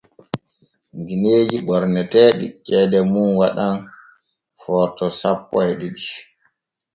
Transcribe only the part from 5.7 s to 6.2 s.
ɗiɗi.